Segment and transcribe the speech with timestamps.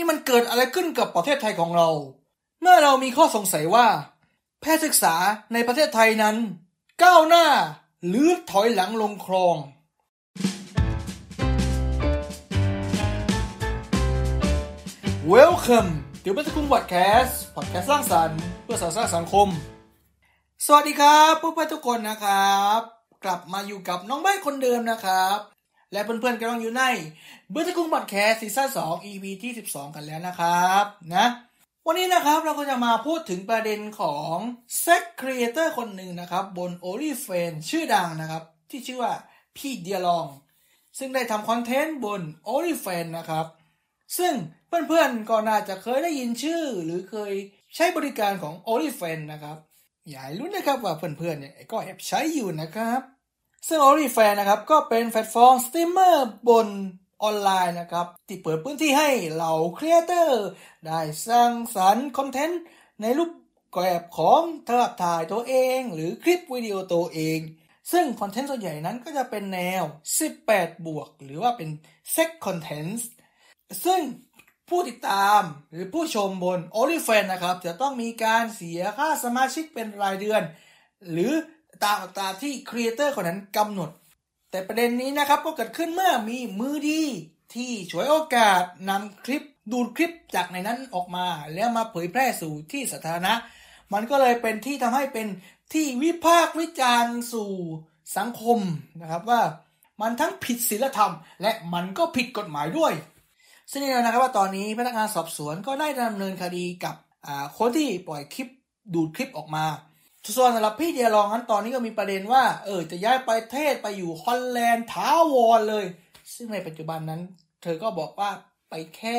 [0.00, 1.88] นี่มันเกิดอะไรขึ้นกับประเทศไทยของเรา
[2.60, 3.86] เมื่อเรามีข้อสงสัยว่า
[4.60, 5.14] แพทย์ศึกษา
[5.52, 6.36] ในประเทศไทยนั้น
[7.02, 7.46] ก้าวหน้า
[8.06, 9.56] หรือถอยหลังลงคลอง
[15.32, 15.90] Welcome
[16.22, 19.48] ถึงบัตคุงพอดแคสต์พอดแคสต์สร้างสรรค์เพื่อสร้างสังคม
[20.66, 22.80] สวัสดีครับเพื่อนๆทุกคนนะครับ
[23.24, 25.38] กลับมาอยู่กับน้องใบคนเดิมนะครับ
[25.92, 26.82] และเพื่อนๆกำลังอยู่ใน
[27.50, 30.84] เบิร์ตคุง podcast season 2 EP ที่ 12 กันแล้วนะครับ
[31.14, 31.26] นะ
[31.86, 34.36] วันนี้นะครับเราก็จะมาพูดถึงประเด็นของ
[34.80, 39.12] sex creator คนหนึ่งนะครับ บน OnlyFans ชื่อดังนะครับ ที่ชื่อว่า
[39.56, 40.26] พี่เดียลอง
[40.98, 43.46] ซึ่งได้ทำ content บน OnlyFans นะครับ
[44.18, 44.34] ซึ่ง
[44.68, 47.32] เพื่อนๆก็น่าจะเคยได้ยินชื่อ หรือเคย
[47.74, 49.56] ใช้บริการของ o l y f a n นะครับ
[50.08, 53.00] อย่าให้รู้นะครับว่าเพื่อนๆเนี่ยก็แอบใช้อยู่นะครับ
[53.68, 56.68] ซึ่ง o l y f a n นะครับก็เป็นแพลตฟอร์มสตรีมเมอร์บน
[57.22, 60.46] ออนไลน์นะครับที่เปิดพื้นที่ให้เหล่า creator
[60.86, 62.60] ได้สร้างสรรค์ content
[63.00, 63.30] ในรูป
[63.72, 67.40] แบบของภาพถ่ายตัวเอง หรือคลิปวิดีโอตัวเอง
[67.92, 69.82] ซึ่ง content ส่วนใหญ่นั้นก็จะเป็นแนว
[70.34, 71.68] 18 บวก หรือว่าเป็น
[72.12, 73.08] sex content
[73.84, 74.00] ซึ่ง
[74.68, 80.42] ผู้ติดตามหรือผู้ชมบน o n l y f a n นะครับ จะต้องมีการเสียค่าสมาชิกเป็นรายเดือน
[81.10, 81.32] หรือ
[81.84, 83.90] ตามอัตราที่ครีเอเตอร์คนนั้นกำหนด
[84.50, 87.02] แต่ประเด็นนี้นะครับก็เกิดขึ้นเมื่อมีมือดี
[87.54, 93.32] ที่ฉวยโอกาสนำคลิปดูดคลิปจากในนั้นออกมา แล้วมาเผยแพร่สู่ที่สาธารณะ
[93.92, 95.26] มันก็เลยเป็นที่ทำให้เป็น
[95.72, 97.50] ที่วิพากษ์วิจารณ์สู่
[98.16, 98.58] สังคม
[99.00, 99.42] นะครับว่า
[100.00, 102.92] มันทั้งผิดศีลธรรม และมันก็ผิดกฎหมายด้วย
[103.70, 106.94] ซึ่งแน่นอนนะครับว่าตอนนี้พนักงานสอบสวนก็ได้ดำเนินคดีกับ
[107.58, 108.48] คนที่ปล่อยคลิป
[108.94, 109.64] ดูดคลิปออกมา
[110.36, 115.86] ส่วนสำหรับพี่เดียรองนั้นตอนนี้ก็มีประเด็นว่า เออจะย้ายประเทศไปอยู่ฮอลแลนด์ท้าวรเลย
[116.34, 117.20] ซึ่งในปัจจุบันนั้น
[117.62, 118.30] เธอก็บอกว่า
[118.70, 119.18] ไปแค่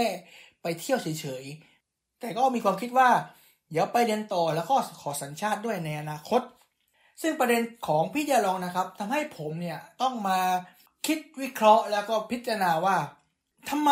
[0.62, 3.10] ไปเที่ยวเฉยๆ แต่ก็มีความคิดว่า
[3.72, 6.42] เดี๋ยวไปเรียนต่อแล้วก็ขอสัญชาติด้วยในอนาคต
[7.22, 10.40] ซึ่งประเด็นของพี่เดียรองนะครับทำให้ผมเนี่ยต้องมา
[11.06, 12.98] คิดวิเคราะห์แล้วก็พิจารณาว่า
[13.70, 13.92] ทำไม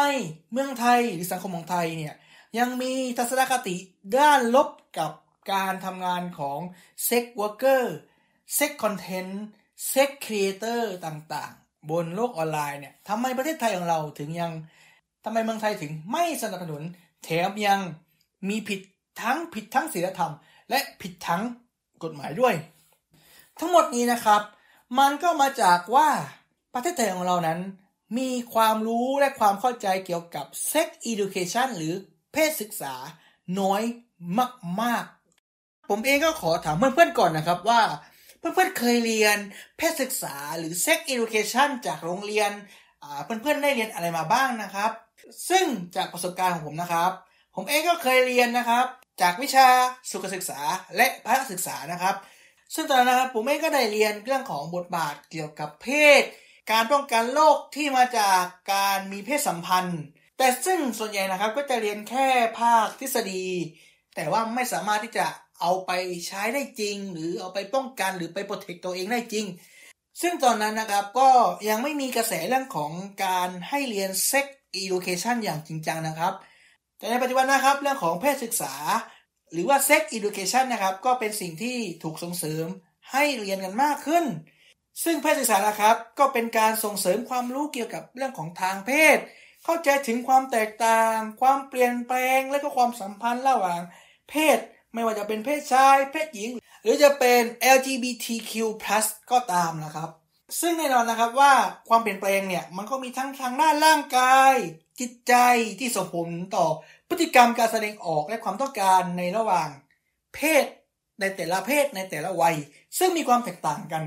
[0.52, 2.14] เมืองไทยหรือสังคมของไทยเนี่ย
[2.58, 3.76] ยังมีทัศนคติ
[4.18, 5.12] ด้านลบกับ
[5.52, 6.60] การทำงานของ
[7.06, 14.52] sex worker sex content sex creator ต่างๆ บนโลกออนไลน์เนี่ยทำไมประเทศไทยของเราถึงยัง
[15.26, 16.84] ทำไมเมืองไทยถึงไม่สนับสนุน
[17.24, 17.80] แถมยัง
[18.50, 18.80] มีผิด
[19.22, 20.34] ทั้งผิดทั้งศีลธรรม
[20.70, 21.44] และผิดทั้ง
[22.04, 22.56] กฎหมายด้วย
[23.60, 24.42] ทั้งหมดนี้นะครับ
[25.00, 26.10] มันก็มาจากว่า
[26.74, 27.60] ประเทศไทยของเรานั้น
[28.18, 31.94] มีความรู้และความเข้าใจเกี่ยวกับ Sex Education หรือ
[32.32, 32.94] เพศศึกษา
[33.60, 33.82] น้อย
[34.82, 35.19] มากๆ
[35.90, 37.82] ผมเองก็ขอถามเพื่อนๆก่อนนะครับว่า
[38.40, 39.38] เพื่อนๆเคยเรียน
[39.78, 42.52] เพศศึกษาหรือ Sex Education จากโรงเรียน
[43.26, 44.92] เพื่อนๆได้เรียนอะไรมาบ้างนะครับ
[45.50, 47.12] ซึ่งจากประสบการณ์ของผมนะครับ
[47.56, 48.86] ผมเองก็เคยเรียนนะครับ
[49.22, 49.68] จากวิชา
[50.12, 50.60] สุขศึกษา
[50.96, 52.16] และพระศึกษานะครับ
[52.76, 55.90] ซึ่งตอนนั้นนะครับผมเองก็ได้เรียนเรื่องของบทบาทเกี่ยวกับเพ
[56.22, 56.24] ศ
[56.72, 58.42] การป้องกันโรคที่มาจาก
[58.74, 60.02] การมีเพศสัมพันธ์
[60.38, 62.28] แต่ซึ่งส่วนใหญ่นะครับก็จะเรียนแค่
[62.60, 63.46] ภาคทฤษฎี
[64.16, 65.26] แต่ว่าไม่สามารถที่จะ
[65.62, 65.92] เอาไป
[66.28, 69.46] ใช้ได้จริง หรือเอาไปป้องกันหรือไปโปรเทคตัวเองได้จริง
[70.22, 71.30] ซึ่งตอนนั้นนะครับก็
[71.70, 72.92] ยังไม่มีกระแสเรื่องของ
[73.26, 76.34] การให้เรียนเซ็กอีดูเคชันอย่างจริงจังนะครับ
[76.98, 78.74] แต่ในปัจจุบันนะครับเรื่องของเพศศึกษา
[79.52, 82.66] หรือว่าเซ็กอีดูเคชันนะครับก็เป็นสิ่งที่ถูกส่งเสริม
[83.12, 84.26] ให้เรียนกันมากขึ้น
[85.04, 89.18] ซึ่งเพศศึกษานะครับ ก็เป็นการส่งเสริมความรู้เกี่ยวกับเรื่องของทางเพศ
[89.64, 93.82] เข้าใจถึงความแตกต่าง ความเปลี่ยนแปลง และก็ความสัมพันธ์ระหว่าง
[94.30, 94.60] เพศ
[94.94, 96.52] ไม่ว่าจะเป็นเพศชาย เพศหญิง
[96.84, 97.42] หรือจะเป็น
[97.76, 98.54] LGBTQ+
[99.32, 100.10] ก็ตามนะครับ
[100.60, 101.54] ซึ่งแน่นอนนะครับว่า
[101.90, 104.54] ความเปลี่ยนแปลงเนี่ย มันก็มีทั้งทางด้านร่างกาย
[105.00, 105.34] จิตใจ
[105.80, 106.66] ที่ส่งผลต่อ
[107.10, 109.70] พฤติกรรมการแสดงออกและความต้องการในระหว่าง
[110.36, 110.66] เพศ
[111.20, 112.56] ในแต่ละเพศในแต่ละวัย
[112.98, 114.04] ซึ่งมีความแตกต่างกัน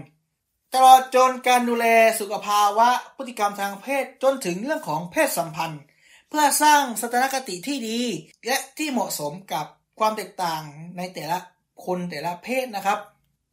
[0.75, 1.87] ตลอดจนการดูแล
[2.21, 5.82] สุขภาวะพฤติกรรมทางเพศจนถึงเรื่องของเพศสัมพันธ์
[6.28, 8.00] เพื่อสร้างสถานคติที่ดี
[8.47, 9.66] และที่เหมาะสมกับ
[9.98, 10.62] ความแตกต่าง
[10.98, 11.39] ในแต่ละ
[11.84, 12.98] คนแต่ละเพศนะครับ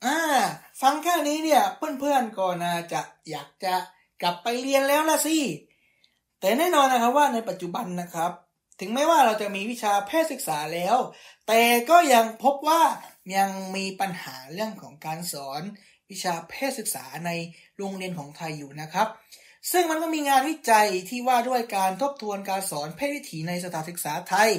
[0.05, 0.17] อ่า
[0.81, 3.75] ฟังแค่นี้เนี่ยเพื่อนๆก็น่าจะอยากจะ
[4.21, 5.37] กลับไปเรียนแล้วละสิ
[6.39, 8.31] แต่แน่นอนนะครับว่าในปัจจุบันนะครับ
[8.79, 10.97] ถึงแม้ว่าเราจะมีวิชาเพศศึกษาแล้ว
[11.47, 12.81] แต่ก็ยังพบว่า
[13.35, 15.61] ยังมีปัญหาเรื่องของการสอน
[16.11, 17.31] วิชาเพศศึกษาใน
[17.77, 19.07] โรงเรียนของไทยอยู่นะครับ
[19.71, 24.49] ซึ่งมันก็มีงานวิจัยที่ว่าด้วยการทบทวนการสอนเพศวิถีในสถานศึกษาไทย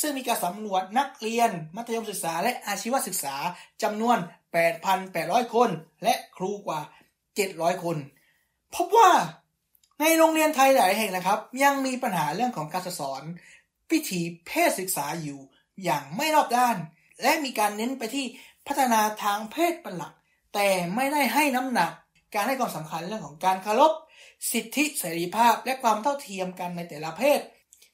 [0.00, 3.36] ซึ่งมีการสำรวจนักเรียน มัธยมศึกษา และอาชีวศึกษา
[3.82, 4.16] จำนวน
[4.86, 5.70] 8,800 คน
[6.04, 6.80] และครูกว่า
[7.32, 7.96] 700 คน
[8.74, 9.10] พบว่า
[10.00, 13.22] ในโรงเรียนไทยหลายแห่งนะครับ ยังมีปัญหาเรื่องของการสอน
[13.90, 15.40] วิถีเพศศึกษาอยู่
[15.84, 16.76] อย่างไม่รอบด้าน
[17.22, 18.26] และมีการเน้นไปที่
[18.66, 20.12] พัฒนาทางเพศเป็นหลัก
[20.54, 21.92] แต่ไม่ได้ให้น้ำหนัก
[22.34, 23.92] การให้ความสำคัญเรื่องของการเคารพ
[24.52, 27.40] สิทธิเสรีภาพและความเท่าเทียมกันในแต่ละเพศ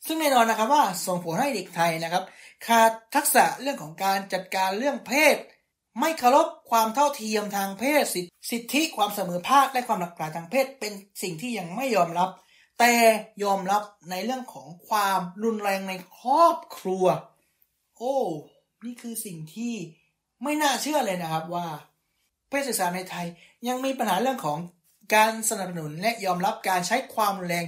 [0.07, 2.25] ซึ่งแน่นอนนะครับว่าส่งผลให้เด็กไทยนะครับ
[2.67, 5.37] ขาดทักษะเรื่องของการจัดการเรื่องเพศ
[6.01, 8.05] ไม่เคารพความเท่าเทียมทางเพศ
[8.51, 12.31] สิทธิความเสมอภาคและความหลากหลายทางเพศ เป็นสิ่งที่ยังไม่ยอมรับ
[12.79, 12.95] แต่
[13.45, 17.05] ยอมรับในเรื่องของความรุนแรงในครอบครัว
[17.97, 18.17] โอ้
[18.85, 19.75] นี่คือสิ่งที่
[20.43, 21.67] ไม่น่าเชื่อเลยนะครับว่า
[22.49, 23.27] เพศศึกษาในไทย
[23.69, 24.59] ยังมีปัญหาเรื่องของ
[25.15, 27.67] การสนับสนุนและยอมรับการใช้ความรุนแรง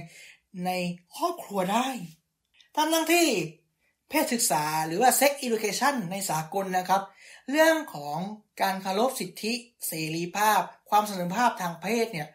[0.65, 0.71] ใน
[1.15, 1.87] ครอบครัวได้
[2.75, 3.27] ทั้งทั้งที่
[4.09, 7.01] เพศศึกษาหรือว่า sex education ในสากลนะครับ
[7.51, 8.17] เรื่องของ
[8.61, 9.53] การเคารพสิทธิ
[9.87, 12.27] เสรีภาพ ความเสมอภาพทางเพศเนี่ย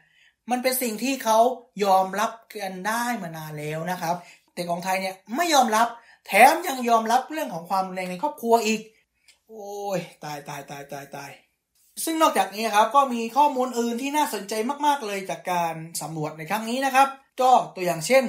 [0.51, 1.39] มันเป็นสิ่งที่เขา
[1.85, 2.31] ยอมรับ
[2.63, 4.17] กันได้มานานแล้วนะครับ
[4.55, 5.89] แต่ของไทยเนี่ยไม่ยอมรับ
[6.27, 8.81] แถมยังยอมรับเรื่องของความรุนแรงในครอบครัวอีก
[9.49, 11.31] โอ้ยตายตายตายตายตาย
[12.05, 14.55] ซึ่งนอกจากนี้ครับก็มีข้อมูลอื่นที่น่าสนใจ
[14.87, 17.09] มาก ๆ เลยจากการสำรวจในครั้งนี้นะครับ
[17.41, 18.25] ก็ตัวอย่างเช่น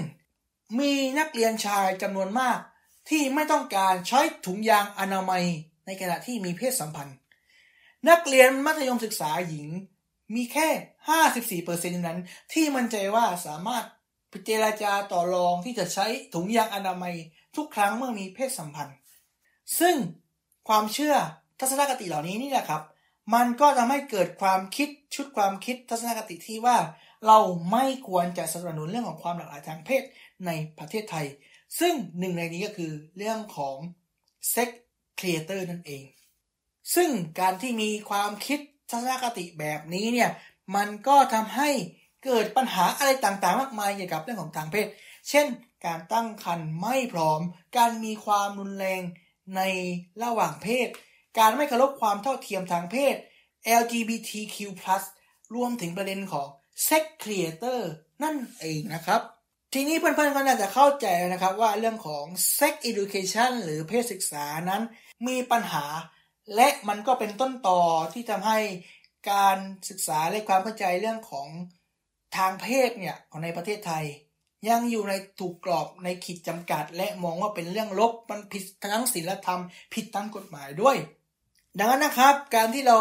[0.80, 2.58] มีนักเรียนชายจำนวนมาก
[3.10, 5.44] ที่ไม่ต้องการใช้ถุงยางอนามัย
[5.86, 7.18] ในขณะที่มีเพศสัมพันธ์
[8.10, 9.68] นักเรียนมัธยมศึกษาหญิง
[10.36, 12.20] มีแค่ 54%นั้น
[12.54, 13.86] ที่มั่นใจว่าสามารถ
[14.32, 17.16] พิจารณาต่อรองที่จะใช้ถุงยางอนามัย
[17.56, 18.98] ทุกครั้งเมื่อมีเพศสัมพันธ์
[19.80, 19.96] ซึ่ง
[20.68, 21.16] ความเชื่อ
[21.60, 22.82] ทัศนคติเหล่านี้นี่แหละครับ
[23.34, 26.78] มันก็ทำให้เกิดความคิดชุดความคิดทัศนคติที่ว่า
[27.28, 27.40] เรา
[27.72, 30.04] ไม่ควรจะสนับสนุนเรื่องของความหลากหลายทางเพศ
[30.46, 31.28] ในประเทศไทย
[31.80, 33.78] ซึ่งหนึ่งในนี้ก็คือเรื่องของ
[34.54, 34.70] sex
[35.20, 36.04] creator นั่นเอง
[36.96, 37.10] ซึ่ง
[37.40, 38.60] การที่มีความคิด
[38.90, 40.30] ทัศนคติแบบนี้เนี่ย
[40.76, 41.70] มันก็ทำให้
[42.26, 44.88] เกิดปัญหาอะไรต่างๆ มากมายเกี่ยวกับเรื่องของทางเพศ
[45.30, 45.46] เช่น
[45.86, 47.42] การตั้งครรภ์ไม่พร้อม
[47.78, 49.02] การมีความรุนแรง
[49.56, 49.62] ใน
[50.24, 50.88] ระหว่างเพศ
[51.40, 53.16] การไม่เคารพความเท่าเทียมทางเพศ
[53.82, 54.58] LGBTQ+
[55.56, 56.48] รวมถึงประเด็นของ
[56.88, 57.80] sex creator
[58.24, 59.22] นั่นเองนะครับ
[59.74, 62.26] ทีนี้เพื่อนๆก็น่าจะเข้าใจนะครับว่าเรื่องของ
[62.58, 64.82] sex education หรือเพศศึกษานั้น
[65.28, 65.86] มีปัญหา
[66.56, 67.82] และมันก็เป็นต้นต่อ
[68.14, 68.60] ที่ทำให้
[69.32, 69.58] การ
[69.90, 71.48] ศึกษาและความเข้าใจเรื่องของ
[72.38, 74.06] ทางเพศเนี่ยของในประเทศไทย
[74.70, 78.64] ยังอยู่ในถูกกรอบในขีดจำกัด และมองว่าเป็นเรื่องลบมันผิด
[78.94, 79.62] ทั้งศีลธรรม
[79.94, 80.98] ผิดทั้งกฎหมายด้วย
[81.78, 83.00] ดังนั้นนะครับ การที่เรา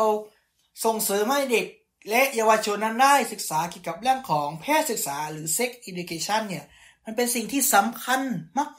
[0.85, 1.67] ส่งเสริมให้เด็ก
[2.09, 6.65] และเยาวชนนั้นได้ศึกษาเกี่ยวกับเรื่องของแพทย์ศึกษาหรือ sex education เนี่ย
[7.05, 8.21] มันเป็นสิ่งที่สำคัญ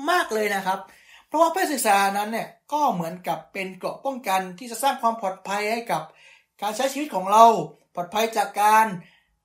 [0.09, 0.79] มาก ๆ เลยนะครับ
[1.27, 6.03] เพราะว่าแพทย์ศึกษานั้นเนี่ย ก็เหมือนกับเป็นเกราะป้องกันที่จะสร้างความปลอดภัยให้กับ
[6.61, 7.45] การใช้ชีวิตของเรา
[7.95, 8.85] ปลอดภัยจากการ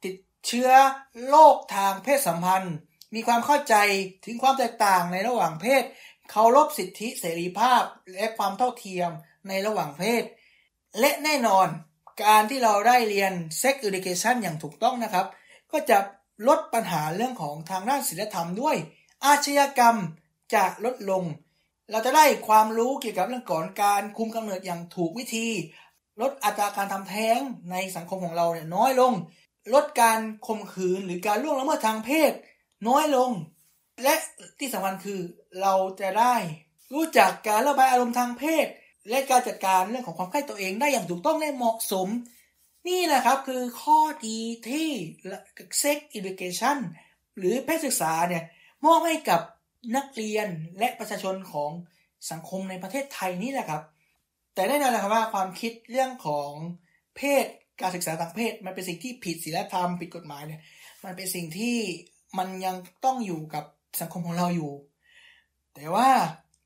[0.05, 0.71] ติดเชื้อ
[1.29, 2.77] โรคทางเพศสัมพันธ์
[3.15, 3.75] มีความเข้าใจ
[4.25, 5.85] ถึงความแตกต่างในระหว่างเพศ
[6.31, 7.83] เคารพสิทธิเสรีภาพ
[8.15, 9.11] และความเท่าเทียม
[9.49, 10.25] ในระหว่างเพศ
[11.01, 11.69] และแน่นอน
[12.23, 13.33] การที่เราได้เรียน
[13.63, 15.27] Sex Education อย่างถูกต้องนะครับ
[15.73, 15.99] ก็จะ
[16.49, 18.77] ลดปัญหาเรื่องของทางด้านศิลธรรมด้วย
[19.25, 19.97] อาชญากรรม
[20.55, 21.25] จะลดลง
[21.91, 25.49] เราจะได้ความรู้เกี่ยวกับเรื่องก่อนการคุมกำเนิดอย่างถูกวิธี
[26.21, 27.39] ลดอัตราการทำแท้ง
[27.71, 29.13] ในสังคมของเราเนี่ยน้อยลง
[29.75, 32.33] ลดการข่มขืนหรือการล่วงละเมิดทางเพศ
[32.89, 33.31] น้อยลง
[34.03, 34.15] และ
[34.59, 35.21] ที่สำคัญคือ
[35.63, 36.35] เราจะได้
[36.95, 38.67] รู้จักการระบายอารมณ์ทางเพศ
[39.11, 42.09] และการจัดการเรื่องของความใกล้ตัวเองได้อย่างถูกต้องและเหมาะสม
[42.89, 44.89] นี่นะครับคือข้อดีที่
[45.83, 46.79] Sex Education
[47.39, 48.45] หรือเพศศึกษาเนี่ย
[48.85, 49.41] มอบให้กับ
[49.97, 50.49] นักเรียน
[50.79, 51.71] และประชาชนของ
[52.31, 53.83] สังคมในประเทศไทยนี่แหละครับ
[54.55, 56.51] แต่แน่นอนนะครับว่าความคิดเรื่องของ
[57.17, 57.47] เพศ
[57.81, 60.61] การศึกษาทางเพศ มันเป็นสิ่งที่ผิดศีลธรรมผิดกฎหมายเนี่ย
[61.05, 61.77] มันเป็นสิ่งที่
[62.39, 63.65] มันยังต้องอยู่กับ
[64.01, 64.73] สังคมของเราอยู่
[65.75, 66.09] แต่ว่า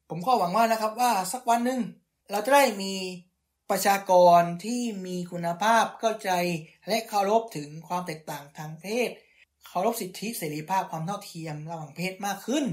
[0.08, 1.80] ผมก็หวังว่านะครับว่าสักวันหนึ่ง
[2.30, 2.94] เราจะได้มี
[3.70, 6.30] ประชากรที่มีคุณภาพเข้าใจ
[6.88, 9.10] และเคารพถึงความแตกต่างทางเพศ
[9.66, 12.64] เคารพสิทธิเสรีภาพความเท่าเทียมระหว่างเพศมากขึ้น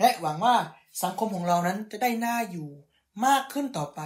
[0.00, 0.56] และหวังว่า
[1.02, 2.68] สังคมของเรานั้นจะได้น่าอยู่
[3.26, 4.00] มากขึ้นต่อไป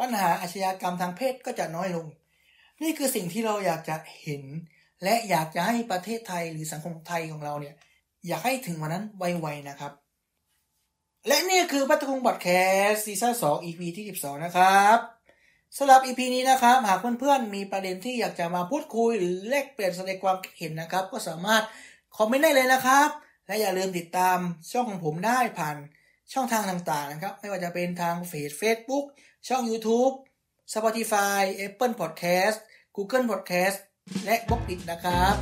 [0.00, 2.06] ปัญหาอาชญากรรมทางเพศก็จะน้อยลง
[2.82, 4.42] นี่คือสิ่งที่เราอยากจะเห็น
[5.04, 7.74] และอยากจะให้ประเทศไทยหรือสังคมไทยของเราเนี่ย
[8.26, 9.92] อยากให้ถึงวันนั้นไวๆนะครับ
[11.26, 14.98] และนี่คือพัตคุง podcast season สอง EP ที่สิบสองนะครับ
[15.76, 21.64] สำหรับ EP นี้นะครับ หากเพื่อนๆมีประเด็นที่อยากจะมาพูดคุย หรือแลกเปลี่ยนแสดงความคิดเห็นนะครับ ก็สามารถ
[22.16, 23.08] คอมเมนต์ได้เลยนะครับ
[23.46, 24.38] และอย่าลืมติดตาม
[24.70, 25.76] ช่องของผมได้ผ่าน
[26.32, 29.04] ช่องทางต่างๆนะครับ ไม่ว่าจะเป็นทางเฟซเฟซบุ๊ก
[29.48, 30.14] ช่อง YouTube
[30.74, 32.58] Spotify Apple Podcast
[32.96, 33.78] Google Podcast
[34.24, 35.34] และ Blockdit นะครับ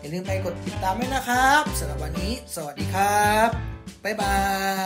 [0.00, 4.34] อย่าลืมไปกดติดตามด้วยนะครับสำหรับวันนี้ สวัสดีครับ บ๊ายบา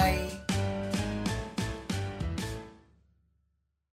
[0.09, 0.44] ย